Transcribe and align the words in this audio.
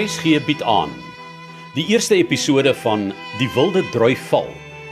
RSG 0.00 0.38
bied 0.46 0.62
aan 0.64 0.92
die 1.74 1.82
eerste 1.92 2.14
episode 2.16 2.72
van 2.80 3.10
Die 3.36 3.48
Wilde 3.52 3.82
Droi 3.92 4.14
Val 4.30 4.46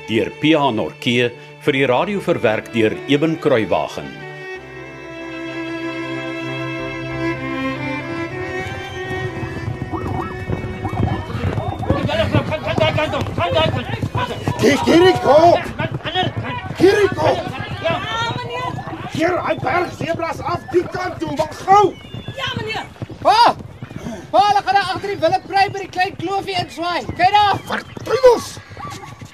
deur 0.09 0.29
PH 0.43 0.67
Norkee 0.77 1.31
vir 1.65 1.77
die 1.77 1.87
radio 1.89 2.21
verwerk 2.21 2.67
deur 2.75 2.93
Eben 3.09 3.39
Kruiwagen. 3.41 4.11
Kiriko! 14.85 15.39
Kiriko! 16.77 17.31
Ja, 17.87 17.97
meneer. 18.37 18.77
Hier, 19.15 19.41
hy 19.47 19.57
berg 19.63 19.97
sebras 20.03 20.45
af 20.45 20.69
die 20.75 20.85
kant 20.93 21.17
toe, 21.23 21.33
maar 21.41 21.57
gou! 21.65 21.97
Ja, 22.37 22.53
meneer. 22.61 22.85
Pa! 23.25 23.68
Pa, 24.31 24.41
hulle 24.49 24.63
gaan 24.65 24.75
daar 24.75 24.91
agter 24.95 25.09
die 25.09 25.19
wille 25.23 25.41
prei 25.47 25.69
by 25.73 25.79
die 25.85 25.89
klein 25.95 26.17
kloofie 26.17 26.57
inswaai. 26.61 27.05
Kyk 27.17 27.33
daar. 27.37 27.61
Vertuimels! 27.71 28.49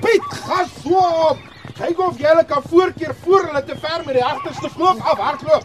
Piet, 0.00 0.28
so 0.82 1.00
op! 1.30 1.38
Kyk 1.74 1.98
of 1.98 2.18
jy 2.22 2.28
hulle 2.30 2.44
kan 2.46 2.62
voorkeer 2.70 3.14
voor 3.24 3.48
hulle 3.48 3.64
te 3.66 3.74
ver 3.82 4.02
met 4.06 4.14
die 4.14 4.24
agterste 4.24 4.70
kloof 4.76 5.00
af 5.12 5.18
hardloop. 5.18 5.64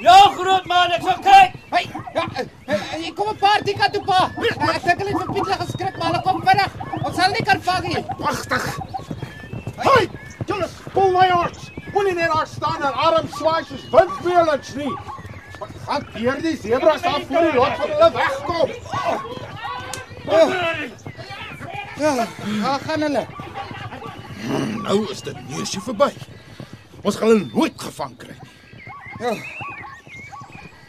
Ja, 0.00 0.14
groot 0.38 0.64
man, 0.70 0.94
ek 0.96 1.02
sal 1.04 1.18
kyk. 1.26 1.58
Hey, 1.74 1.84
ja, 2.14 2.24
eh, 2.40 2.46
eh, 2.72 2.94
jy 3.04 3.10
kom 3.18 3.28
'n 3.28 3.36
paar 3.42 3.60
die 3.64 3.74
kant 3.76 3.92
toe, 3.92 4.04
pa. 4.04 4.30
Eh, 4.40 4.74
Ek 4.74 4.84
dink 4.84 4.98
hulle 5.02 5.12
het 5.12 5.20
vir 5.26 5.32
Piet 5.34 5.46
laat 5.46 5.60
geskrik, 5.66 5.98
maar 5.98 6.06
hulle 6.12 6.22
kom 6.22 6.40
vinnig. 6.46 6.72
Ons 7.04 7.16
sal 7.16 7.30
nie 7.30 7.44
kan 7.44 7.60
vang 7.62 7.84
nie. 7.88 8.04
Wagtig. 8.18 8.64
Hey, 9.76 10.08
julle 10.46 10.68
pull 10.94 11.12
my 11.12 11.28
arms. 11.30 11.70
Moenie 11.92 12.14
net 12.14 12.32
daar 12.32 12.46
staan 12.46 12.82
en 12.82 12.92
arm 12.94 13.28
swaai 13.36 13.64
soos 13.64 13.84
windspelers 13.92 14.74
nie. 14.74 14.94
Wat 15.90 16.06
deur 16.14 16.38
die 16.42 16.56
sebras 16.56 17.02
af 17.02 17.24
voor 17.26 17.46
die 17.48 17.54
lot 17.56 17.74
van 17.80 17.88
hulle 17.90 18.10
wegkom? 18.14 18.70
Ja, 22.00 22.26
waar 22.62 22.80
gaan 22.80 23.00
hulle? 23.00 23.26
Nou 24.86 25.10
is 25.10 25.22
dit 25.26 25.48
neusie 25.48 25.82
verby. 25.82 26.12
Ons 27.02 27.18
gaan 27.18 27.32
hulle 27.32 27.50
nooit 27.50 27.82
gevang 27.82 28.14
kry 28.22 28.36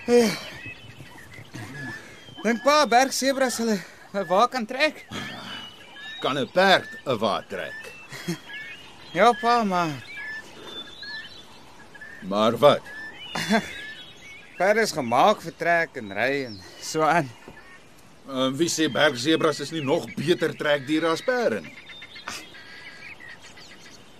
nie. 0.06 0.30
Dink 2.42 2.64
pa 2.66 2.86
berg 2.90 3.14
sebras 3.14 3.60
hulle 3.62 3.80
waar 4.30 4.48
kan 4.54 4.66
trek? 4.66 5.06
Kan 6.22 6.38
'n 6.38 6.50
perd 6.54 6.90
'n 7.06 7.18
wa 7.18 7.42
trek. 7.50 7.80
Ja, 9.12 9.32
pa, 9.42 9.64
maar 9.64 9.92
Maar 12.22 12.58
wat? 12.58 12.82
Perde 14.62 14.84
is 14.86 14.94
gemaak 14.94 15.40
vir 15.42 15.54
trek 15.58 15.96
en 15.98 16.12
ry 16.14 16.34
en 16.46 16.58
so 16.86 17.02
aan. 17.02 17.30
Uh, 18.30 18.52
wie 18.54 18.70
sê 18.70 18.86
bergsebras 18.94 19.62
is 19.64 19.72
nie 19.74 19.82
nog 19.82 20.06
beter 20.14 20.54
trekdiere 20.58 21.10
as 21.10 21.24
perde 21.26 21.64
nie? 21.66 21.74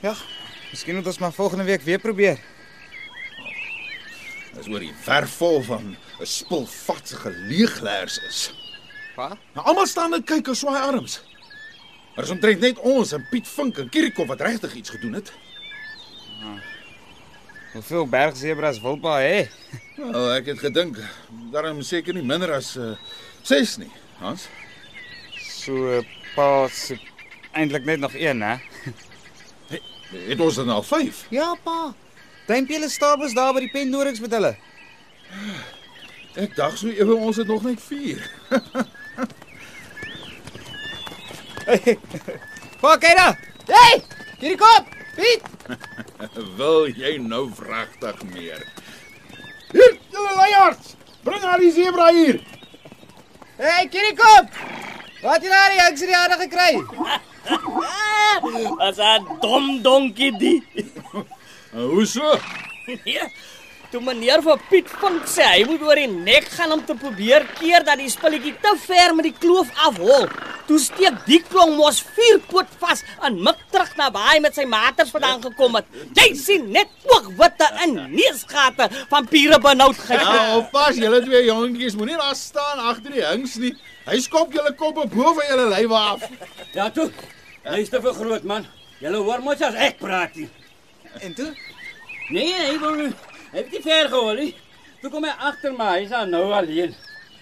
Ja, 0.02 0.16
miskien 0.72 0.98
moet 0.98 1.10
ons 1.12 1.20
maar 1.22 1.36
volgende 1.36 1.68
week 1.68 1.86
weer 1.86 2.02
probeer. 2.02 2.42
Dis 4.56 4.72
oor 4.72 4.82
die 4.82 4.96
verf 5.06 5.38
vol 5.38 5.62
van 5.68 5.94
'n 5.94 6.26
spul 6.26 6.66
vatsige 6.66 7.30
leeglaers 7.46 8.18
is. 8.30 8.40
Pa? 9.16 9.38
Nou 9.54 9.66
almal 9.66 9.86
staan 9.86 10.14
en 10.18 10.24
kyk 10.24 10.48
en 10.48 10.56
swaai 10.56 10.82
arms. 10.82 11.22
Maar 12.16 12.26
is 12.26 12.34
omtrent 12.34 12.60
net 12.60 12.80
ons 12.80 13.14
en 13.14 13.28
Piet 13.30 13.48
Vink 13.48 13.78
en 13.78 13.90
Kirikov 13.90 14.28
wat 14.28 14.42
regtig 14.42 14.74
iets 14.74 14.90
gedoen 14.90 15.14
het. 15.14 15.32
Hoeveel 17.72 18.08
berg 18.08 18.36
sebras 18.36 18.82
wil 18.84 18.98
pa 19.00 19.20
hê? 19.24 19.48
Nou, 19.96 20.26
ek 20.36 20.52
het 20.52 20.60
gedink 20.60 20.98
daarom 21.54 21.82
seker 21.86 22.16
nie 22.16 22.26
minder 22.26 22.52
as 22.58 22.74
uh, 22.80 22.96
6 23.48 23.78
nie, 23.84 23.92
Hans. 24.20 24.48
So 25.40 26.02
pa 26.36 26.68
se 26.72 26.98
eintlik 27.56 27.86
net 27.88 28.00
nog 28.00 28.16
een, 28.16 28.42
hè? 28.42 28.56
Het 30.12 30.40
ons 30.40 30.56
dan 30.60 30.70
al 30.70 30.84
5? 30.84 31.26
Ja, 31.32 31.56
pa. 31.64 31.94
Duimpie 32.48 32.90
stabels 32.90 33.34
daar 33.34 33.54
by 33.56 33.60
die 33.64 33.72
pendorings 33.72 34.20
met 34.20 34.34
hulle. 34.36 34.56
Ek 36.36 36.56
dink 36.56 36.78
so 36.80 36.92
ewe 36.92 37.16
ons 37.16 37.40
het 37.40 37.48
nog 37.48 37.64
net 37.64 37.80
4. 37.84 38.20
Pa, 42.82 42.98
kyk 42.98 43.16
daar. 43.16 43.38
Hey! 43.70 44.02
Hierdie 44.42 44.58
kop. 44.60 45.01
Piet. 45.16 45.44
Wil 46.60 46.92
jy 46.96 47.18
nou 47.24 47.48
vragtig 47.56 48.24
meer? 48.32 48.64
Hier, 49.72 49.98
julle 50.12 50.32
leiers, 50.38 50.96
bring 51.24 51.44
haar 51.44 51.60
die 51.64 51.72
sebra 51.76 52.10
hier. 52.16 52.40
Hey, 53.58 53.88
hierdie 53.88 54.16
kop. 54.18 54.48
Wat 55.22 55.38
het 55.38 55.44
jy 55.46 55.52
daar 55.54 55.96
die 56.00 56.18
aarde 56.18 56.38
gekry? 56.42 56.72
As 58.88 58.98
'n 58.98 59.28
dom 59.42 59.82
donkie 59.82 60.38
die. 60.38 60.64
Hoe 61.72 62.06
so? 62.06 62.40
Ja. 63.06 63.30
Toe 63.92 64.00
meneer 64.00 64.40
vir 64.40 64.60
Piet 64.70 64.88
Vink 65.02 65.26
sê 65.28 65.44
hy 65.44 65.64
moet 65.68 65.82
oor 65.84 66.00
die 66.00 66.08
nek 66.08 66.46
gaan 66.54 66.72
om 66.78 66.82
te 66.88 66.94
probeer 66.96 67.44
keer 67.58 67.84
dat 67.84 68.00
die 68.00 68.08
spulletjie 68.12 68.54
te 68.64 68.72
ver 68.86 69.12
met 69.18 69.26
die 69.28 69.34
kloof 69.36 69.68
afhol. 69.84 70.30
Toe 70.70 70.78
steek 70.80 71.18
die 71.26 71.42
klong 71.44 71.74
mos 71.76 71.98
vier 72.16 72.38
poot 72.48 72.70
vas 72.80 73.02
en 73.28 73.42
mik 73.44 73.66
terug 73.74 73.90
na 74.00 74.06
waar 74.16 74.30
hy 74.30 74.38
met 74.46 74.56
sy 74.56 74.64
maters 74.72 75.12
vandaan 75.12 75.42
gekom 75.44 75.76
het. 75.76 75.90
Jy 76.16 76.28
sien 76.40 76.70
net 76.72 76.88
oogwitte 77.12 77.68
en 77.84 77.98
neusgate 78.14 78.88
van 79.10 79.28
pure 79.34 79.60
benoudheid. 79.66 80.24
Ja, 80.24 80.46
oppas, 80.62 80.96
julle 81.02 81.20
twee 81.26 81.42
jongetjies, 81.50 81.98
moenie 82.00 82.16
daar 82.22 82.38
staan 82.40 82.80
agter 82.94 83.18
die 83.18 83.26
hings 83.26 83.58
nie. 83.60 83.74
Hy 84.08 84.22
skop 84.24 84.56
julle 84.56 84.72
koppe 84.80 85.04
bo 85.12 85.34
van 85.36 85.50
julle 85.50 85.68
lywe 85.74 86.00
af. 86.14 86.24
Ja 86.78 86.88
toe. 86.96 87.10
Luister 87.68 88.00
vir 88.08 88.16
groot 88.22 88.48
man. 88.48 88.64
Julle 89.04 89.20
hoor 89.20 89.44
mos 89.44 89.68
as 89.68 89.76
ek 89.76 90.00
praat 90.00 90.40
nie. 90.40 90.48
En 91.20 91.36
toe? 91.36 91.52
Nee, 92.32 92.56
hy 92.56 92.80
wil 92.80 92.96
nie. 93.02 93.12
Hy 93.52 93.58
het 93.60 93.72
nie 93.72 93.82
ver 93.84 94.08
gehoor 94.12 94.38
nie. 94.40 94.52
Toe 95.02 95.10
kom 95.12 95.26
hy 95.28 95.34
agter 95.50 95.74
my, 95.76 95.90
hy's 96.00 96.12
daar 96.14 96.28
nou 96.30 96.46
alleen. 96.56 96.94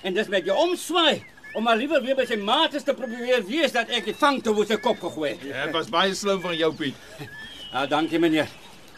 En 0.02 0.16
dis 0.16 0.30
met 0.32 0.46
jou 0.48 0.56
omswaai 0.58 1.22
om 1.58 1.64
maar 1.66 1.78
liewer 1.78 2.02
weer 2.06 2.18
by 2.18 2.26
sy 2.30 2.38
maats 2.38 2.86
te 2.86 2.94
probeer 2.94 3.42
wees 3.48 3.74
dat 3.74 3.90
ek 3.94 4.06
die 4.10 4.16
vang 4.18 4.38
te 4.46 4.54
woord 4.54 4.70
sy 4.74 4.78
kop 4.82 5.02
gegooi 5.02 5.32
het. 5.34 5.44
Dit 5.50 5.74
was 5.76 5.90
baie 5.94 6.14
slim 6.18 6.42
van 6.46 6.58
jou, 6.58 6.74
Piet. 6.76 6.98
Ja, 7.70 7.84
dankie 7.86 8.18
meneer. 8.18 8.48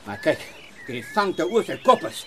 Maar 0.05 0.21
kyk, 0.23 0.39
die 0.87 1.01
vang 1.11 1.33
te 1.35 1.43
oor 1.43 1.65
sy 1.67 1.75
kop 1.83 2.05
is. 2.07 2.21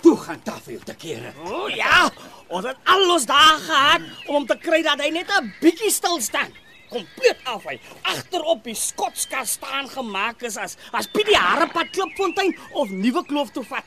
Toe 0.00 0.14
gaan 0.16 0.40
tafel 0.44 0.80
te 0.80 0.94
kere. 0.96 1.34
O 1.44 1.66
ja, 1.68 2.06
ons 2.48 2.64
het 2.64 2.80
al 2.88 3.04
ons 3.12 3.26
dae 3.28 3.58
gehad 3.66 4.06
om 4.26 4.38
hom 4.38 4.46
te 4.48 4.56
kry 4.62 4.80
dat 4.86 5.02
hy 5.04 5.10
net 5.12 5.28
'n 5.28 5.52
bietjie 5.60 5.92
stil 5.92 6.16
staan. 6.24 6.48
Kompleet 6.88 7.36
af 7.44 7.64
hy 7.68 7.76
agterop 8.02 8.64
die 8.64 8.74
skotskas 8.74 9.58
staan 9.58 9.88
gemaak 9.88 10.42
is 10.42 10.56
as 10.56 10.78
as 10.92 11.06
Piet 11.06 11.26
die 11.26 11.36
Harepad 11.36 11.92
klipfontein 11.92 12.56
of 12.72 12.88
nuwe 12.88 13.24
kloof 13.24 13.52
toe 13.52 13.64
vat. 13.64 13.84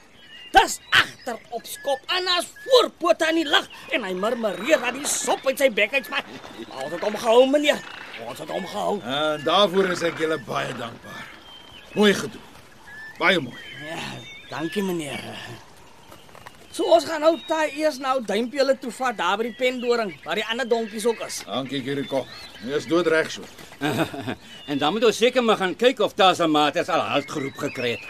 Dis 0.57 0.79
agterop 0.90 1.66
skop 1.68 2.13
en 2.18 2.28
as 2.38 2.47
voorpote 2.66 3.28
in 3.29 3.41
die 3.41 3.47
lug 3.50 3.68
en 3.94 4.06
hy 4.07 4.13
murmureer 4.18 4.81
dat 4.81 4.95
die 4.97 5.07
sop 5.12 5.45
uit 5.47 5.59
sy 5.62 5.69
bek 5.73 5.94
uitspat. 6.00 6.25
Maar 6.68 6.84
Ons 6.88 6.95
het 6.95 7.06
hom 7.07 7.18
gehou 7.22 7.45
meneer. 7.51 7.81
Ons 8.25 8.41
het 8.41 8.50
hom 8.56 8.66
gehou. 8.66 8.97
En 9.03 9.44
daarvoor 9.45 9.91
is 9.94 10.03
ek 10.07 10.19
julle 10.23 10.40
baie 10.47 10.73
dankbaar. 10.79 11.23
Mooi 11.94 12.13
gedoen. 12.18 12.44
Baie 13.19 13.40
mooi. 13.41 13.62
Ja, 13.85 14.01
dankie 14.50 14.84
meneer. 14.85 15.23
So 16.78 16.85
ons 16.94 17.07
gaan 17.09 17.24
nou 17.25 17.31
taai 17.50 17.72
eers 17.79 17.97
nou 17.97 18.19
duimpie 18.22 18.59
hulle 18.62 18.75
toe 18.78 18.91
vat 18.94 19.18
daar 19.18 19.39
by 19.39 19.47
die 19.47 19.56
pendoring 19.57 20.12
waar 20.25 20.38
die 20.38 20.45
ander 20.45 20.68
donkies 20.69 21.07
ook 21.09 21.24
is. 21.25 21.39
Dankie, 21.47 21.81
Kiriko. 21.81 22.22
Jy 22.66 22.78
is 22.78 22.85
doodreg 22.89 23.31
so. 23.34 23.45
en 24.69 24.78
dan 24.78 24.94
moet 24.94 25.07
ons 25.09 25.22
seker 25.24 25.45
maar 25.45 25.57
gaan 25.62 25.74
kyk 25.78 26.03
of 26.06 26.13
daar 26.18 26.35
se 26.38 26.45
maats 26.47 26.89
al 26.94 27.01
halt 27.13 27.31
geroep 27.34 27.57
gekry 27.66 27.95
het. 27.95 28.06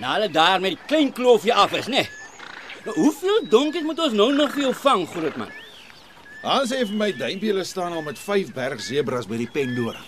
Nou 0.00 0.12
hulle 0.16 0.30
daar 0.32 0.60
met 0.60 0.76
die 0.76 0.86
klein 0.86 1.12
kloofie 1.12 1.54
af 1.54 1.72
is, 1.72 1.86
né? 1.86 2.02
Nee. 2.02 2.94
Hoeveel 2.94 3.44
donkies 3.48 3.84
moet 3.86 4.00
ons 4.02 4.14
nou 4.18 4.32
nog 4.34 4.50
vir 4.56 4.64
jou 4.66 4.72
vang, 4.74 5.04
groot 5.08 5.36
man? 5.38 5.50
Hans 6.42 6.72
sê 6.72 6.80
vir 6.82 6.96
my 6.98 7.12
duimpie 7.14 7.52
hulle 7.52 7.64
staan 7.66 7.94
al 7.94 8.02
met 8.02 8.18
5 8.18 8.50
bergsebras 8.56 9.28
by 9.30 9.38
die 9.38 9.50
pendora. 9.50 10.00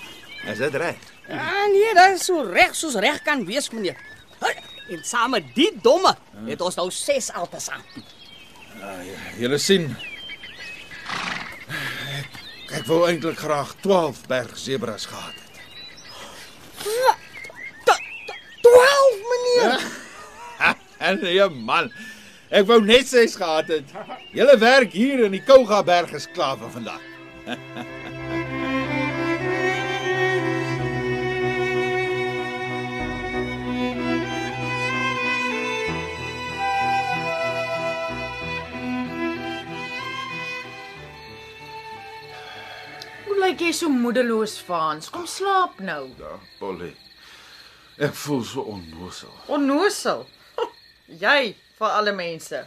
Is 0.51 0.59
dit 0.59 0.75
reg? 0.83 0.99
Ja, 1.29 1.67
nee, 1.71 1.93
dit 1.95 2.17
is 2.19 2.27
so 2.27 2.43
reg 2.43 2.75
soos 2.77 2.99
reg 3.01 3.23
kan 3.25 3.45
wees 3.47 3.71
meneer. 3.71 4.01
En 4.91 5.05
saam 5.07 5.33
met 5.33 5.47
die 5.57 5.71
domme 5.83 6.13
het 6.49 6.61
ons 6.61 6.77
nou 6.77 6.91
6 6.93 7.31
altesaam. 7.39 7.87
Julle 9.39 9.59
sien. 9.63 9.87
Ek, 12.19 12.43
ek 12.81 12.85
wou 12.91 13.05
eintlik 13.09 13.39
graag 13.41 13.73
12 13.87 14.27
bergsebras 14.29 15.07
gehad 15.09 15.39
het. 15.39 15.43
12 19.65 19.83
meneer. 20.59 20.79
En 21.05 21.19
nee 21.21 21.49
man, 21.49 21.91
ek 22.49 22.69
wou 22.71 22.81
net 22.85 23.09
6 23.11 23.35
gehad 23.37 23.69
het. 23.69 23.97
Julle 24.33 24.57
werk 24.63 24.95
hier 24.97 25.27
in 25.27 25.35
die 25.37 25.43
Kouga 25.45 25.83
berg 25.85 26.15
is 26.17 26.31
klaar 26.33 26.57
vir 26.61 26.73
vandag. 26.79 27.03
lyk 43.45 43.61
jy 43.61 43.73
so 43.77 43.93
moedeloos, 43.93 44.57
Frans? 44.67 45.11
Kom 45.13 45.27
slaap 45.29 45.81
nou. 45.85 46.09
Ja, 46.19 46.39
Polly. 46.59 46.95
Ek 47.97 48.15
voel 48.15 48.43
so 48.43 48.61
onnosel. 48.61 49.31
Onnosel. 49.47 50.27
Jy 51.07 51.55
vir 51.79 51.91
alle 51.91 52.13
mense. 52.13 52.65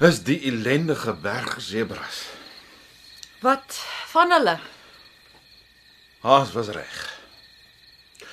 Dis 0.00 0.18
die 0.26 0.38
ellendige 0.50 1.14
bergsebras. 1.14 2.24
Wat 3.44 3.78
van 4.10 4.32
hulle? 4.34 4.56
Haas 6.24 6.52
was 6.52 6.72
reg. 6.74 6.98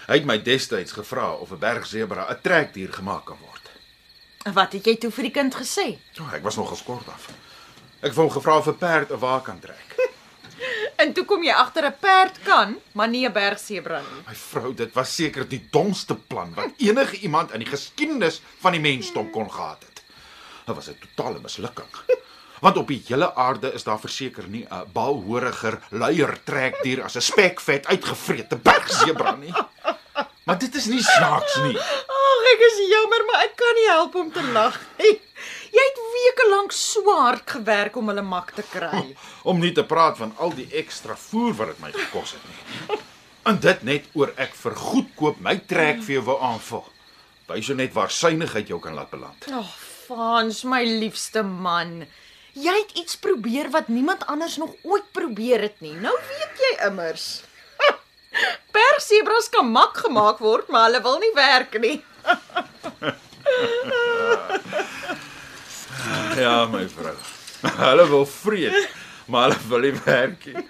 Hy 0.07 0.18
het 0.18 0.27
my 0.27 0.38
destyds 0.42 0.95
gevra 0.95 1.33
of 1.36 1.51
'n 1.51 1.59
bergsebra 1.59 2.25
'n 2.31 2.42
trekdier 2.42 2.94
gemaak 2.94 3.25
kan 3.25 3.38
word. 3.38 3.65
Wat 4.54 4.74
het 4.74 4.86
jy 4.86 4.95
toe 4.95 5.12
vir 5.12 5.24
die 5.24 5.31
kind 5.31 5.56
gesê? 5.56 6.00
Oh, 6.19 6.33
ek 6.33 6.44
was 6.44 6.56
nog 6.56 6.69
geskort 6.69 7.07
af. 7.07 7.27
Ek 8.01 8.13
hom 8.13 8.30
gevra 8.30 8.57
of 8.57 8.68
'n 8.68 8.77
perd 8.77 9.12
'n 9.12 9.19
wa 9.19 9.39
kan 9.39 9.59
trek. 9.59 9.86
En 10.97 11.13
toe 11.13 11.25
kom 11.29 11.44
jy 11.45 11.53
agter 11.53 11.85
'n 11.85 11.95
perd 11.99 12.39
kan, 12.44 12.77
maar 12.91 13.07
nie 13.07 13.25
'n 13.27 13.33
bergsebra 13.33 13.99
nie. 13.99 14.21
My 14.27 14.35
vrou, 14.35 14.73
dit 14.73 14.94
was 14.94 15.15
seker 15.15 15.47
die 15.47 15.67
domste 15.71 16.15
plan 16.15 16.53
wat 16.53 16.69
enige 16.77 17.17
iemand 17.19 17.51
in 17.51 17.59
die 17.59 17.69
geskiedenis 17.69 18.41
van 18.59 18.71
die 18.71 18.81
mensdom 18.81 19.29
kon 19.29 19.51
gehad 19.51 19.83
het. 19.85 20.01
Dit 20.65 20.75
was 20.75 20.89
'n 20.89 20.97
totale 20.99 21.39
mislukking. 21.39 21.88
Want 22.59 22.77
op 22.77 22.88
die 22.88 23.03
hele 23.07 23.35
aarde 23.35 23.73
is 23.73 23.83
daar 23.83 23.99
verseker 23.99 24.47
nie 24.47 24.65
'n 24.69 24.91
balhoriger, 24.94 25.79
luier 25.89 26.44
trekdier 26.44 27.03
as 27.03 27.15
'n 27.15 27.21
spekvet 27.21 27.85
uitgevrete 27.88 28.55
bergsebra 28.55 29.35
nie. 29.35 29.53
Maar 30.44 30.57
dit 30.57 30.75
is 30.75 30.85
nie 30.85 31.03
snaaks 31.03 31.55
nie. 31.55 31.77
Ag, 31.77 32.44
ek 32.53 32.59
is 32.59 32.77
jammer, 32.89 33.25
maar 33.25 33.44
ek 33.44 33.55
kan 33.55 33.75
nie 33.75 33.88
help 33.88 34.15
om 34.15 34.31
te 34.31 34.44
lag 34.44 34.79
nie. 34.97 35.21
Weke 36.27 36.50
lank 36.51 36.74
so 36.75 37.03
hard 37.07 37.45
gewerk 37.47 37.95
om 37.95 38.09
hulle 38.12 38.24
mak 38.25 38.51
te 38.57 38.63
kry. 38.68 39.13
Om 39.50 39.62
nie 39.63 39.71
te 39.71 39.83
praat 39.88 40.18
van 40.19 40.33
al 40.44 40.51
die 40.57 40.68
ekstra 40.75 41.15
voer 41.15 41.53
wat 41.56 41.69
dit 41.71 41.83
my 41.85 41.91
gekos 41.95 42.33
het 42.35 42.47
nie. 42.50 42.97
En 43.47 43.59
dit 43.63 43.83
net 43.88 44.09
oor 44.18 44.33
ek 44.35 44.56
vir 44.59 44.75
goedkoop 44.75 45.39
my 45.45 45.56
trekvee 45.71 46.24
wou 46.27 46.35
aanvul. 46.44 46.83
Wys 47.47 47.69
jou 47.71 47.77
net 47.79 47.94
waar 47.95 48.12
synigheid 48.12 48.68
jou 48.68 48.79
kan 48.83 48.97
laat 48.97 49.12
beland. 49.13 49.47
Ag, 49.47 49.62
oh, 49.62 49.75
Frans, 50.07 50.65
my 50.68 50.81
liefste 50.83 51.45
man. 51.47 52.01
Jy 52.57 52.75
het 52.75 52.91
iets 53.00 53.15
probeer 53.23 53.71
wat 53.71 53.88
niemand 53.88 54.25
anders 54.27 54.57
nog 54.59 54.73
ooit 54.83 55.07
probeer 55.15 55.63
het 55.69 55.80
nie. 55.85 55.95
Nou 55.95 56.15
weet 56.27 56.63
jy 56.65 56.73
immers. 56.89 57.30
Persebras 58.75 59.47
kan 59.53 59.71
mak 59.71 60.03
gemaak 60.03 60.44
word, 60.44 60.68
maar 60.68 60.89
hulle 60.89 61.03
wil 61.07 61.21
nie 61.23 61.35
werk 61.39 61.80
nie. 61.80 61.97
Ja, 66.37 66.65
my 66.69 66.85
vrou. 66.89 67.15
Hulle 67.87 68.05
wil 68.09 68.25
vreet, 68.29 68.89
maar 69.25 69.49
hulle 69.49 69.57
wil 69.67 69.79
nie 69.87 69.93
werk 70.05 70.45
nie. 70.45 70.65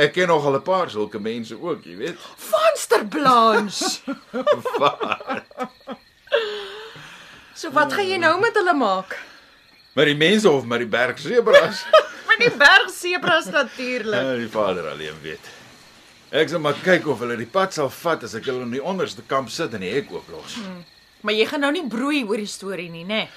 Ek 0.00 0.12
ken 0.14 0.28
nog 0.30 0.44
al 0.46 0.54
'n 0.60 0.62
paar 0.62 0.90
sulke 0.90 1.18
mense 1.18 1.56
ook, 1.58 1.82
jy 1.84 1.96
weet. 1.98 2.18
Vanster 2.36 3.04
Blanche. 3.06 3.98
so 7.60 7.70
wat 7.74 7.92
gaan 7.92 8.06
jy 8.08 8.16
nou 8.22 8.38
met 8.40 8.54
hulle 8.54 8.74
maak? 8.74 9.18
Maar 9.92 10.04
die 10.06 10.16
mense 10.16 10.50
of 10.50 10.64
met 10.64 10.78
die 10.84 10.88
bergsebras, 10.88 11.82
Met 12.30 12.38
die 12.46 12.56
bergsebras 12.56 13.46
natuurlik. 13.50 14.20
ja, 14.22 14.34
die 14.38 14.48
vader 14.48 14.86
alleen 14.88 15.18
weet. 15.22 15.50
Ek 16.30 16.48
sal 16.48 16.60
maar 16.62 16.78
kyk 16.84 17.06
of 17.10 17.18
hulle 17.18 17.34
die 17.36 17.50
pad 17.50 17.74
sal 17.74 17.90
vat 17.90 18.22
as 18.22 18.34
ek 18.38 18.44
hulle 18.46 18.62
in 18.62 18.70
die 18.70 18.82
onderste 18.82 19.22
kamp 19.26 19.50
sit 19.50 19.74
en 19.74 19.80
die 19.82 19.90
hek 19.90 20.12
ooplos. 20.14 20.54
Maar 21.20 21.34
jy 21.34 21.46
gaan 21.46 21.60
nou 21.60 21.72
nie 21.72 21.86
broei 21.88 22.24
oor 22.24 22.36
die 22.36 22.46
storie 22.46 22.90
nie, 22.90 23.04
né? 23.04 23.28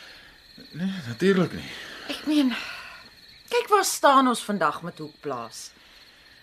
Nee, 0.72 1.02
natuurlik 1.08 1.54
nie. 1.54 1.70
Ek 2.10 2.26
meen, 2.30 2.54
kyk 3.50 3.70
waar 3.70 3.86
staan 3.86 4.28
ons 4.28 4.44
vandag 4.44 4.82
met 4.82 5.00
Hoekplaas. 5.02 5.72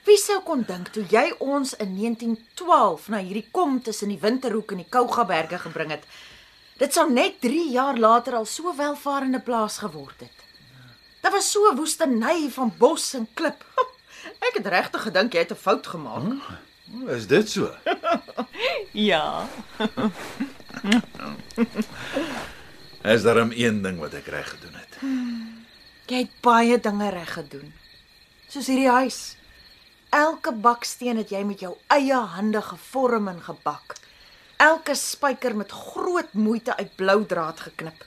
Wie 0.05 0.17
sou 0.17 0.41
kon 0.43 0.65
dink 0.67 0.89
toe 0.95 1.05
jy 1.13 1.27
ons 1.45 1.75
in 1.77 1.95
1912 1.97 3.09
na 3.13 3.21
hierdie 3.21 3.47
kom 3.53 3.81
tussen 3.85 4.09
die 4.09 4.21
Winterhoek 4.21 4.73
en 4.73 4.81
die 4.83 4.89
Kougaberge 4.89 5.59
gebring 5.59 5.93
het? 5.93 6.07
Dit 6.81 6.97
sou 6.97 7.05
net 7.13 7.41
3 7.45 7.67
jaar 7.75 7.99
later 8.01 8.39
al 8.39 8.47
so 8.49 8.73
welvarende 8.77 9.41
plaas 9.45 9.79
geword 9.85 10.25
het. 10.25 10.47
Dit 11.21 11.33
was 11.33 11.51
so 11.53 11.71
'n 11.71 11.77
woestynny 11.77 12.49
van 12.51 12.73
bos 12.79 13.15
en 13.15 13.29
klip. 13.35 13.65
Ek 14.41 14.55
het 14.57 14.67
regtig 14.67 15.03
gedink 15.03 15.33
jy 15.33 15.39
het 15.41 15.53
'n 15.53 15.57
fout 15.57 15.87
gemaak. 15.87 16.41
Is 17.09 17.27
dit 17.27 17.51
so? 17.51 17.71
Ja. 18.93 19.49
Is 23.15 23.23
daar 23.23 23.45
'n 23.45 23.53
een 23.57 23.83
ding 23.83 23.99
wat 23.99 24.15
ek 24.15 24.27
reg 24.27 24.49
gedoen 24.51 24.75
het? 24.75 24.99
Jy 26.07 26.19
het 26.19 26.41
baie 26.41 26.81
dinge 26.81 27.11
reg 27.11 27.33
gedoen. 27.33 27.73
Soos 28.49 28.67
hierdie 28.67 28.91
huis. 28.91 29.37
Elke 30.11 30.53
baksteen 30.53 31.17
het 31.17 31.31
jy 31.31 31.43
met 31.47 31.61
jou 31.61 31.77
eie 31.87 32.15
hande 32.15 32.63
gevorm 32.63 33.29
en 33.29 33.43
gebak. 33.43 33.95
Elke 34.57 34.95
spyker 34.95 35.57
met 35.57 35.71
groot 35.73 36.33
moeite 36.33 36.77
uit 36.77 36.97
blou 36.97 37.27
draad 37.27 37.61
geknip. 37.61 38.05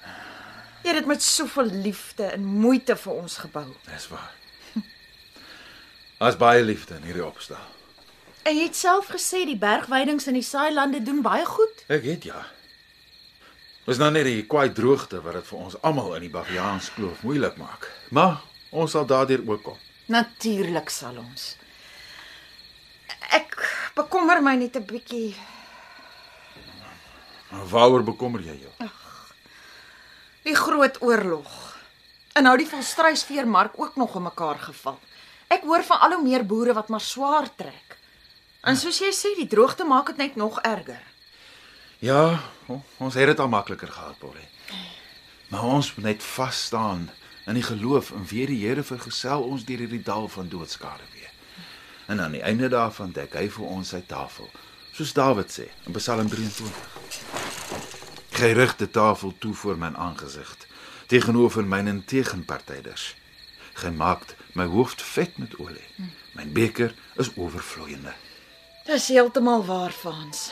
Jy 0.84 0.90
het 0.90 0.98
dit 0.98 1.06
met 1.06 1.24
soveel 1.24 1.66
liefde 1.66 2.24
en 2.24 2.44
moeite 2.44 2.96
vir 2.96 3.14
ons 3.14 3.38
gebou. 3.38 3.68
Dis 3.88 4.08
waar. 4.08 4.34
As 6.18 6.38
baie 6.38 6.64
liefde 6.64 6.96
in 6.96 7.08
hierdie 7.08 7.26
opstel. 7.26 7.64
En 8.44 8.56
jy 8.58 8.64
het 8.68 8.76
self 8.76 9.08
gesê 9.08 9.46
die 9.48 9.58
bergweidings 9.58 10.28
in 10.28 10.34
die 10.34 10.44
saailande 10.44 11.00
doen 11.04 11.22
baie 11.24 11.46
goed. 11.48 11.84
Ek 11.88 12.04
het 12.04 12.28
ja. 12.28 12.44
Dis 13.84 14.00
nou 14.00 14.08
net 14.16 14.24
die 14.24 14.46
kwaai 14.48 14.70
droogte 14.72 15.20
wat 15.24 15.36
dit 15.36 15.48
vir 15.50 15.60
ons 15.60 15.76
almal 15.84 16.14
in 16.16 16.24
die 16.24 16.32
Baviaanskloof 16.32 17.26
moeilik 17.28 17.58
maak. 17.60 17.90
Maar 18.16 18.38
ons 18.72 18.94
sal 18.96 19.08
daardeur 19.10 19.44
ook 19.50 19.64
kom. 19.66 19.80
Natuurlik 20.08 20.88
sal 20.90 21.18
ons. 21.20 21.58
Ek 23.36 23.58
bekommer 23.96 24.42
my 24.42 24.56
net 24.56 24.78
'n 24.78 24.86
bietjie. 24.88 25.36
Maar 27.52 27.68
waaroor 27.70 28.04
bekommer 28.04 28.40
jy 28.42 28.56
jou? 28.62 28.90
Die 30.44 30.56
groot 30.56 31.02
oorlog. 31.02 31.78
En 32.34 32.44
nou 32.44 32.58
die 32.58 32.68
volstruisveermark 32.68 33.74
ook 33.76 33.96
nog 33.96 34.16
in 34.16 34.24
mekaar 34.24 34.60
geval. 34.60 35.00
Ek 35.48 35.62
hoor 35.62 35.84
van 35.84 36.00
al 36.00 36.14
hoe 36.14 36.24
meer 36.24 36.46
boere 36.46 36.74
wat 36.74 36.90
maar 36.90 37.02
swaar 37.02 37.56
trek. 37.56 37.98
En 38.64 38.78
soos 38.78 39.00
jy 39.00 39.12
sê, 39.12 39.36
die 39.36 39.48
droogte 39.48 39.84
maak 39.84 40.08
dit 40.08 40.18
net 40.18 40.36
nog 40.36 40.60
erger. 40.62 41.13
Ja, 42.04 42.40
ons 42.98 43.14
het 43.14 43.30
dit 43.32 43.40
al 43.40 43.48
makliker 43.48 43.88
gehad, 43.88 44.18
Polly. 44.20 44.44
Maar 45.48 45.64
ons 45.64 45.96
moet 45.96 46.04
net 46.04 46.24
vas 46.24 46.64
staan 46.66 47.10
in 47.46 47.54
die 47.54 47.64
geloof 47.64 48.12
en 48.12 48.26
weer 48.28 48.48
die 48.52 48.66
Here 48.66 48.84
vergesel 48.84 49.44
ons 49.44 49.64
deur 49.64 49.80
hierdie 49.86 50.02
dal 50.04 50.28
van 50.28 50.50
doodskade 50.52 51.08
weer. 51.14 51.32
En 52.12 52.20
aan 52.22 52.36
die 52.36 52.42
einde 52.44 52.68
daarvan 52.68 53.14
dek 53.16 53.38
hy 53.40 53.46
vir 53.56 53.72
ons 53.78 53.94
sy 53.96 54.02
tafel, 54.08 54.50
soos 54.92 55.16
Dawid 55.16 55.56
sê 55.56 55.70
in 55.88 55.96
Psalm 55.96 56.28
23. 56.28 56.76
Hy 58.36 58.52
rig 58.60 58.76
die 58.84 58.92
tafel 58.92 59.32
toe 59.40 59.54
voor 59.64 59.80
my 59.80 59.94
aangesig 59.96 60.52
teenoor 61.08 61.64
myne 61.64 62.02
tegenpartyders. 62.04 63.14
Hy 63.80 63.96
maak 63.96 64.36
my 64.60 64.68
hoofd 64.68 65.02
vet 65.16 65.40
met 65.40 65.56
olie. 65.56 65.88
My 66.36 66.52
beker 66.52 66.92
is 67.16 67.32
oorvloeiende. 67.36 68.12
Dis 68.92 69.08
heeltemal 69.08 69.64
waar, 69.66 69.92
Frans. 69.92 70.50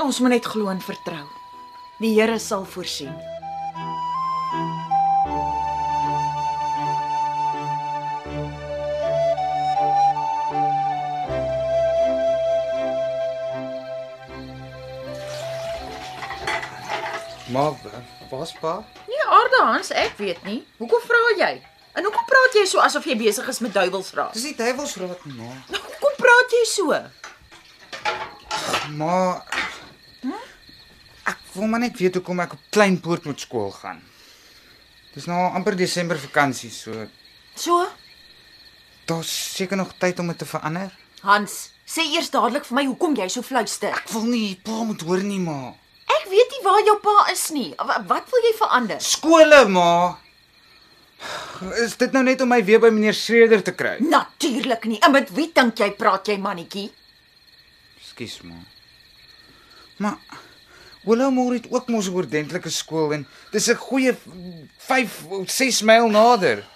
Ons 0.00 0.18
moet 0.24 0.32
net 0.32 0.46
glo 0.48 0.70
en 0.72 0.80
vertrou. 0.80 1.26
Die 2.00 2.14
Here 2.16 2.38
sal 2.40 2.64
voorsien. 2.64 3.12
Maar 17.50 17.72
was 18.30 18.52
pa? 18.52 18.84
Nee, 19.06 19.24
aarde 19.26 19.62
Hans, 19.62 19.90
ek 19.90 20.16
weet 20.16 20.42
nie. 20.46 20.60
Hoekom 20.78 21.02
vra 21.04 21.20
jy? 21.36 21.50
En 21.92 22.06
hoekom 22.06 22.24
praat 22.24 22.54
jy 22.54 22.64
so 22.70 22.80
asof 22.80 23.04
jy 23.04 23.16
besig 23.18 23.48
is 23.50 23.58
met 23.58 23.74
duiwelsraad? 23.74 24.32
Dis 24.32 24.46
nie 24.48 24.54
duiwelsraad 24.56 25.24
nie, 25.26 25.34
ma. 25.42 25.50
Nou, 25.74 25.82
hoekom 25.88 26.14
praat 26.22 26.54
jy 26.54 26.62
so? 26.70 27.00
Maar 28.96 29.42
ek 29.50 29.69
wil 31.54 31.66
maar 31.66 31.80
net 31.80 31.98
weet 31.98 32.14
hoekom 32.14 32.40
ek 32.40 32.52
op 32.52 32.60
Kleinpoort 32.70 33.24
moet 33.24 33.40
skool 33.40 33.70
gaan. 33.70 34.00
Dis 35.14 35.26
nou 35.26 35.38
amper 35.54 35.76
Desember 35.76 36.18
vakansie, 36.18 36.70
so 36.70 37.06
So? 37.54 37.86
daar's 39.10 39.30
seker 39.56 39.76
nog 39.76 39.92
tyd 39.98 40.18
om 40.22 40.28
dit 40.30 40.38
te 40.38 40.46
verander. 40.46 40.92
Hans, 41.22 41.70
sê 41.86 42.04
eers 42.14 42.30
dadelik 42.30 42.64
vir 42.64 42.74
my 42.78 42.84
hoekom 42.86 43.16
jy 43.18 43.26
so 43.28 43.42
fluister. 43.42 43.90
Ek 43.96 44.08
wil 44.14 44.22
nie 44.30 44.54
pa 44.64 44.82
moet 44.86 45.00
hoor 45.02 45.22
nie, 45.26 45.40
ma. 45.42 45.74
Ek 46.06 46.28
weet 46.30 46.50
nie 46.54 46.62
waar 46.64 46.84
jou 46.86 46.96
pa 47.02 47.16
is 47.32 47.48
nie. 47.50 47.74
Wa- 47.78 48.02
Wat 48.06 48.30
wil 48.30 48.46
jy 48.46 48.54
verander? 48.58 49.00
Skole, 49.02 49.64
ma. 49.68 50.18
Is 51.84 51.96
dit 52.00 52.12
nou 52.12 52.22
net 52.24 52.40
om 52.40 52.48
my 52.48 52.62
weer 52.64 52.78
by 52.80 52.88
meneer 52.94 53.12
Schreder 53.14 53.60
te 53.62 53.72
kry? 53.76 53.96
Natuurlik 54.00 54.84
nie. 54.88 54.98
En 55.04 55.12
met 55.12 55.28
wie 55.36 55.50
dink 55.52 55.76
jy 55.78 55.90
praat 55.98 56.26
jy 56.30 56.38
mannetjie? 56.40 56.86
Ekskuus, 58.00 58.38
ma. 58.48 58.54
Maar 60.00 60.16
Willowmore 61.02 61.54
het 61.54 61.66
ook 61.70 61.88
mos 61.88 62.08
'n 62.08 62.14
ordentlike 62.14 62.70
skool 62.70 63.12
en 63.12 63.26
dis 63.50 63.68
'n 63.70 63.74
goeie 63.74 64.16
5 64.76 65.24
6 65.46 65.82
myl 65.82 66.08
nader. 66.08 66.66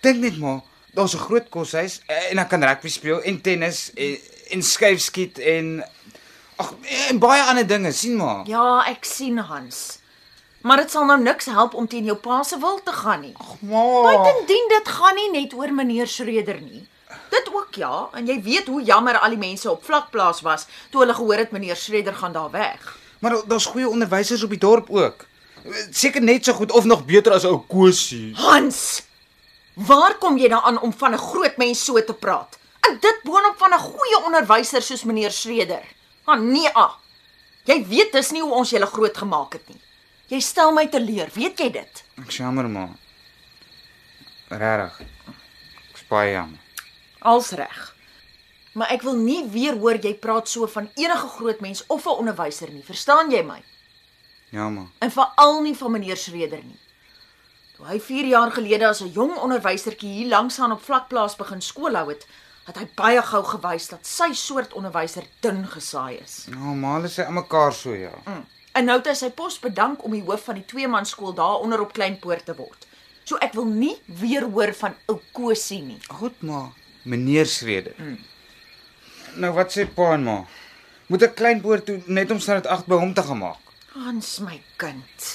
Dink 0.00 0.16
net 0.16 0.38
maar, 0.38 0.60
daar's 0.94 1.14
'n 1.14 1.18
groot 1.18 1.48
koshuis 1.48 2.00
eh, 2.06 2.30
en 2.30 2.38
ek 2.38 2.48
kan 2.48 2.64
rugby 2.64 2.88
speel 2.88 3.22
en 3.22 3.40
tennis 3.40 3.90
en, 3.94 4.18
en 4.50 4.62
skuifskiet 4.62 5.38
en 5.38 5.84
ag 6.56 6.74
en 7.08 7.18
baie 7.18 7.42
ander 7.42 7.66
dinge, 7.66 7.92
sien 7.92 8.16
maar. 8.16 8.46
Ja, 8.46 8.84
ek 8.86 9.04
sien 9.04 9.38
Hans. 9.38 9.98
Maar 10.60 10.76
dit 10.76 10.90
sal 10.90 11.04
nou 11.04 11.20
niks 11.22 11.44
help 11.44 11.74
om 11.74 11.86
teen 11.88 12.04
jou 12.04 12.16
pa 12.16 12.42
se 12.42 12.58
wil 12.58 12.80
te 12.82 12.92
gaan 12.92 13.20
nie. 13.20 13.34
Maar 13.60 14.02
Buitendien 14.02 14.68
dit 14.68 14.88
gaan 14.88 15.14
nie 15.14 15.30
net 15.40 15.54
oor 15.54 15.72
meneer 15.72 16.06
Schreder 16.06 16.60
nie. 16.60 16.86
Dit 17.30 17.50
ook 17.54 17.74
ja, 17.74 18.08
en 18.12 18.26
jy 18.26 18.42
weet 18.42 18.66
hoe 18.66 18.82
jammer 18.82 19.18
al 19.18 19.28
die 19.28 19.38
mense 19.38 19.70
op 19.70 19.84
vlakplaas 19.84 20.40
was 20.40 20.66
toe 20.90 21.00
hulle 21.00 21.14
gehoor 21.14 21.36
het 21.36 21.50
meneer 21.50 21.76
Schreder 21.76 22.14
gaan 22.14 22.32
daar 22.32 22.50
weg. 22.50 22.96
Maar 23.18 23.30
daar- 23.30 23.46
daar's 23.46 23.66
goeie 23.66 23.88
onderwysers 23.88 24.42
op 24.42 24.50
die 24.50 24.58
dorp 24.58 24.90
ook. 24.90 25.26
Seker 25.90 26.22
net 26.22 26.44
so 26.44 26.52
goed 26.52 26.70
of 26.72 26.84
nog 26.84 27.04
beter 27.04 27.32
as 27.32 27.44
ou 27.44 27.58
Kosie. 27.68 28.34
Hans, 28.34 29.02
waar 29.74 30.14
kom 30.18 30.38
jy 30.38 30.48
daaraan 30.48 30.80
om 30.80 30.92
van 30.92 31.12
'n 31.14 31.18
groot 31.18 31.56
mens 31.56 31.84
so 31.84 32.04
te 32.04 32.14
praat? 32.14 32.58
En 32.80 32.98
dit 33.00 33.20
boonop 33.22 33.54
van 33.58 33.70
'n 33.74 33.78
goeie 33.78 34.24
onderwyser 34.24 34.82
soos 34.82 35.04
meneer 35.04 35.30
Schreder. 35.30 35.82
Ah 36.24 36.40
nee, 36.40 36.68
ah. 36.74 36.92
Jy 37.64 37.86
weet 37.86 38.12
dis 38.12 38.30
nie 38.30 38.40
hoe 38.42 38.52
ons 38.52 38.70
julle 38.70 38.86
groot 38.86 39.16
gemaak 39.16 39.52
het 39.52 39.68
nie. 39.68 39.80
Jy 40.26 40.40
stel 40.40 40.72
my 40.72 40.86
teleur, 40.88 41.28
weet 41.34 41.58
jy 41.58 41.70
dit? 41.70 42.04
Ek 42.18 42.30
jammer 42.30 42.68
maar. 42.68 42.88
Regtig. 44.48 45.00
Ek 45.90 45.96
spaai 45.96 46.30
jammer. 46.32 46.58
Als 47.20 47.50
reg. 47.50 47.94
Maar 48.78 48.92
ek 48.94 49.02
wil 49.02 49.16
nie 49.18 49.40
weer 49.50 49.74
hoor 49.80 49.98
jy 49.98 50.12
praat 50.22 50.48
so 50.48 50.66
van 50.70 50.86
enige 50.94 51.28
groot 51.34 51.60
mens 51.60 51.82
of 51.86 52.04
'n 52.06 52.18
onderwyser 52.22 52.70
nie. 52.70 52.84
Verstaan 52.84 53.30
jy 53.30 53.42
my? 53.42 53.62
Jammer. 54.50 54.86
En 54.98 55.10
veral 55.10 55.62
nie 55.62 55.76
van 55.76 55.90
meneer 55.90 56.16
Schreder 56.16 56.62
nie. 56.62 56.78
Toe 57.76 57.86
hy 57.86 58.00
4 58.00 58.26
jaar 58.26 58.50
gelede 58.50 58.86
as 58.86 59.00
'n 59.00 59.12
jong 59.12 59.36
onderwysertjie 59.36 60.12
hier 60.12 60.28
langs 60.28 60.58
aan 60.60 60.72
op 60.72 60.82
vlakplaas 60.82 61.36
begin 61.36 61.60
skool 61.60 61.94
hou 61.94 62.08
het, 62.08 62.26
het 62.66 62.76
hy 62.76 62.88
baie 62.94 63.22
gou 63.22 63.42
gewys 63.44 63.88
dat 63.88 64.06
sy 64.06 64.32
soort 64.32 64.72
onderwyser 64.72 65.24
dun 65.40 65.66
gesaai 65.66 66.18
is. 66.22 66.46
Ja, 66.50 66.72
maar 66.74 66.94
hulle 66.94 67.08
sê 67.08 67.26
almekaar 67.26 67.72
so 67.72 67.94
ja. 67.94 68.12
En 68.72 68.84
nou 68.84 68.98
het 68.98 69.06
hy 69.06 69.14
sy 69.14 69.30
pos 69.30 69.58
bedank 69.58 70.04
om 70.04 70.12
die 70.12 70.22
hoof 70.22 70.44
van 70.44 70.54
die 70.54 70.64
tweeman 70.64 71.06
skool 71.06 71.34
daaronder 71.34 71.80
op 71.80 71.92
Kleinpoort 71.92 72.44
te 72.44 72.54
word. 72.54 72.86
So 73.24 73.36
ek 73.36 73.52
wil 73.52 73.64
nie 73.64 73.96
weer 74.06 74.42
hoor 74.42 74.74
van 74.74 74.94
ou 75.06 75.20
Kosie 75.32 75.82
nie. 75.82 76.00
Goed 76.08 76.42
maar, 76.42 76.70
meneer 77.02 77.46
Schreder. 77.46 77.94
Mm. 77.98 78.18
Nou 79.36 79.52
wat 79.54 79.72
sê 79.72 79.86
pa 79.94 80.14
en 80.14 80.24
ma? 80.24 80.38
Moet 81.08 81.22
ek 81.22 81.36
klein 81.36 81.60
boer 81.60 81.82
toe 81.84 82.00
net 82.06 82.30
om 82.30 82.40
standaard 82.40 82.66
8 82.84 82.88
by 82.88 82.98
hom 83.00 83.14
te 83.14 83.22
gemaak? 83.22 83.60
Hans 83.94 84.38
my 84.44 84.60
kind. 84.76 85.28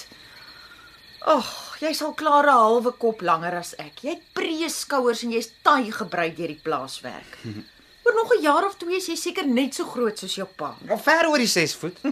Ag, 1.26 1.50
jy 1.80 1.94
sal 1.94 2.14
klaar 2.14 2.46
'n 2.46 2.58
halwe 2.60 2.92
kop 3.00 3.22
langer 3.22 3.56
as 3.58 3.74
ek. 3.80 4.04
Jy 4.04 4.10
het 4.10 4.24
breë 4.36 4.70
skouers 4.70 5.24
en 5.24 5.32
jy's 5.32 5.50
taai 5.64 5.92
gebrei 5.92 6.30
deur 6.36 6.48
die 6.48 6.62
plaaswerk. 6.64 7.38
Oor 8.06 8.16
nog 8.16 8.32
'n 8.34 8.42
jaar 8.44 8.66
of 8.66 8.76
twee 8.78 8.98
is 8.98 9.08
jy 9.08 9.16
seker 9.16 9.48
net 9.48 9.76
so 9.76 9.86
groot 9.86 10.18
soos 10.20 10.36
jou 10.36 10.48
pa. 10.48 10.76
Maar 10.86 11.00
ver 11.00 11.30
oor 11.30 11.38
die 11.38 11.48
6 11.48 11.76
voet. 11.76 11.98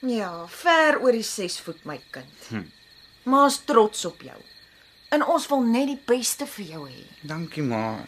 Ja, 0.00 0.46
ver 0.48 0.96
oor 1.02 1.12
die 1.12 1.22
6 1.22 1.60
voet 1.60 1.84
my 1.84 2.00
kind. 2.10 2.46
Hm. 2.48 2.62
Ma's 3.28 3.58
trots 3.68 4.04
op 4.04 4.22
jou. 4.22 4.38
En 5.12 5.24
ons 5.26 5.46
wil 5.50 5.60
net 5.60 5.90
die 5.90 5.98
beste 6.06 6.46
vir 6.46 6.64
jou 6.64 6.86
hê. 6.88 7.02
Dankie 7.20 7.62
ma. 7.62 7.98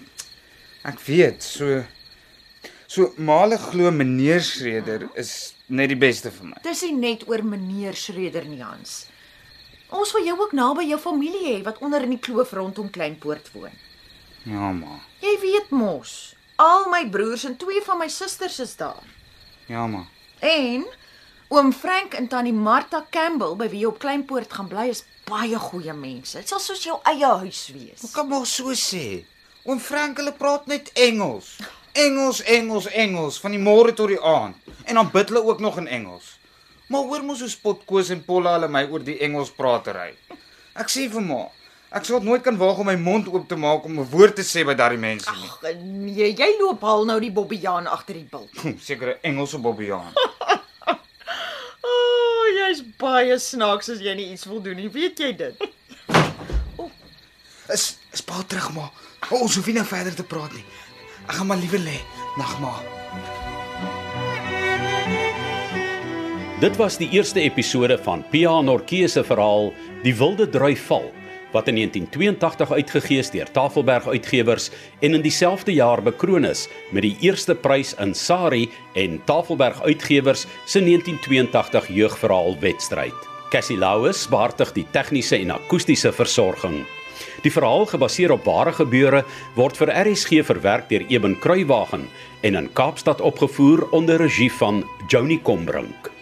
Ek 0.88 1.00
weet, 1.04 1.42
so 1.42 1.85
so 2.92 3.12
male 3.16 3.56
glo 3.56 3.90
meneer 3.90 4.42
Schreder 4.44 5.06
is 5.16 5.54
net 5.72 5.88
die 5.88 5.96
beste 5.96 6.28
vir 6.34 6.50
my. 6.50 6.58
Dis 6.64 6.82
nie 6.84 6.96
net 6.99 7.25
oor 7.30 7.40
meneer 7.46 7.96
Schreder 7.96 8.44
nie, 8.44 8.61
Hans. 8.61 9.06
Ons 9.92 10.12
wil 10.16 10.26
jou 10.28 10.37
ook 10.40 10.52
naby 10.56 10.84
jou 10.90 10.99
familie 11.00 11.46
hê 11.46 11.56
wat 11.64 11.80
onder 11.84 12.04
in 12.04 12.12
die 12.14 12.20
kloof 12.20 12.52
rondom 12.56 12.90
Kleinpoort 12.92 13.49
woon. 13.54 13.72
Ja 14.49 14.72
ma. 14.76 14.99
Jy 15.25 15.34
weet 15.40 15.72
mos, 15.72 16.34
al 16.61 16.88
my 16.92 17.04
broers 17.12 17.46
en 17.49 17.56
twee 17.61 17.80
van 17.87 18.00
my 18.00 18.08
susters 18.12 18.61
is 18.61 18.76
daar. 18.76 19.04
Ja 19.72 19.87
ma. 19.88 20.04
En 20.44 20.84
oom 21.52 21.72
Frank 21.72 22.16
en 22.18 22.28
tannie 22.28 22.56
Martha 22.56 23.06
Campbell 23.12 23.56
by 23.56 23.72
wie 23.72 23.87
jy 23.87 23.92
op 23.92 24.00
Kleinpoort 24.04 24.52
gaan 24.52 24.68
bly 24.72 24.90
is 24.92 25.04
baie 25.28 25.56
goeie 25.70 25.96
mense. 25.96 26.40
Dit 26.40 26.52
sal 26.52 26.61
soos 26.61 26.84
jou 26.84 27.00
eie 27.08 27.37
huis 27.44 27.68
wees. 27.72 28.00
Hoe 28.04 28.16
kan 28.16 28.28
maar 28.28 28.49
so 28.49 28.76
sê? 28.76 29.22
Oom 29.64 29.80
Frank 29.80 30.20
hulle 30.20 30.34
praat 30.37 30.68
net 30.68 30.92
Engels. 30.99 31.54
Engels, 31.92 32.42
Engels, 32.42 32.87
Engels 32.87 33.40
van 33.40 33.52
die 33.52 33.61
môre 33.61 33.92
tot 33.92 34.08
die 34.08 34.20
aand. 34.20 34.56
En 34.84 34.94
dan 34.94 35.11
bid 35.12 35.28
hulle 35.28 35.44
ook 35.44 35.61
nog 35.61 35.76
in 35.78 35.87
Engels. 35.87 36.38
Maar 36.87 37.00
hoor 37.08 37.25
mos 37.25 37.40
hoe 37.40 37.49
spot 37.49 37.84
Koos 37.84 38.08
en 38.08 38.25
Polla 38.25 38.52
hulle 38.56 38.68
my 38.68 38.84
oor 38.90 39.04
die 39.04 39.18
Engels 39.25 39.50
pratery. 39.56 40.12
Ek 40.76 40.88
sê 40.92 41.06
vir 41.12 41.20
ma, 41.25 41.42
ek 41.92 42.04
sal 42.08 42.20
nooit 42.25 42.42
kan 42.44 42.56
waag 42.61 42.78
om 42.80 42.87
my 42.88 42.96
mond 43.00 43.28
oop 43.28 43.44
te 43.49 43.56
maak 43.56 43.84
om 43.84 43.99
'n 44.00 44.08
woord 44.11 44.37
te 44.37 44.42
sê 44.42 44.64
by 44.64 44.75
daardie 44.75 44.99
mense 45.00 45.30
nie. 45.37 45.49
Ag 45.49 45.75
nee, 45.84 46.32
jy 46.32 46.50
loop 46.61 46.84
al 46.84 47.04
nou 47.04 47.20
die 47.20 47.30
Bobbejaan 47.30 47.87
agter 47.87 48.14
die 48.14 48.28
bil. 48.30 48.49
Hm, 48.62 48.78
Sekere 48.80 49.18
Engelse 49.22 49.58
Bobbejaan. 49.58 50.12
O, 51.82 51.88
oh, 51.88 52.46
jy's 52.56 52.82
baie 52.99 53.38
snaaks 53.38 53.88
as 53.88 53.99
jy 54.00 54.14
nie 54.14 54.32
iets 54.32 54.44
wil 54.46 54.61
doen 54.62 54.76
nie, 54.76 54.88
weet 54.88 55.18
jy 55.18 55.32
dit? 55.37 55.54
Is 57.75 57.96
is 58.12 58.22
pa 58.22 58.42
terug 58.46 58.72
maar. 58.72 58.90
O, 59.30 59.37
ons 59.42 59.54
hoef 59.56 59.66
nie 59.66 59.75
nou 59.75 59.84
verder 59.87 60.14
te 60.14 60.22
praat 60.22 60.52
nie. 60.52 60.64
Ek 61.26 61.32
gaan 61.38 61.46
maar 61.46 61.60
liewer 61.62 61.82
lê. 61.82 61.98
Nag 62.36 62.58
maar. 62.60 62.82
Dit 66.60 66.76
was 66.78 66.96
die 66.96 67.08
eerste 67.10 67.40
episode 67.40 67.98
van 68.04 68.24
Pia 68.30 68.60
Norkee 68.60 69.08
se 69.08 69.24
verhaal 69.24 69.72
Die 70.04 70.14
Wilde 70.14 70.48
Drui 70.48 70.76
Val 70.76 71.10
wat 71.52 71.68
in 71.68 71.74
1982 71.74 72.72
uitgegee 72.72 73.18
is 73.18 73.30
deur 73.30 73.50
Tafelberg 73.52 74.06
Uitgewers 74.08 74.70
en 75.00 75.14
in 75.14 75.20
dieselfde 75.20 75.72
jaar 75.72 76.02
bekroon 76.02 76.44
is 76.48 76.68
met 76.90 77.04
die 77.04 77.16
eerste 77.20 77.54
prys 77.54 77.92
in 78.00 78.14
Sari 78.14 78.70
en 78.94 79.20
Tafelberg 79.28 79.82
Uitgewers 79.82 80.46
se 80.64 80.80
1982 80.80 81.88
jeugverhaal 81.88 82.56
wedstryd. 82.60 83.28
Cassie 83.52 83.76
Louws 83.76 84.24
beheerdig 84.32 84.72
die 84.72 84.86
tegniese 84.90 85.36
en 85.36 85.52
akoestiese 85.52 86.12
versorging. 86.12 86.86
Die 87.42 87.52
verhaal 87.52 87.87
gebaseer 87.87 88.33
op 88.33 88.45
ware 88.45 88.73
gebeure 88.73 89.25
word 89.54 89.76
vir 89.76 89.92
RSG 90.04 90.45
verwerk 90.47 90.88
deur 90.88 91.04
Eben 91.09 91.38
Kruiwagen 91.38 92.09
en 92.40 92.54
in 92.54 92.73
Kaapstad 92.73 93.21
opgevoer 93.21 93.88
onder 93.90 94.16
regie 94.16 94.52
van 94.52 94.85
Joni 95.09 95.42
Combrink. 95.42 96.21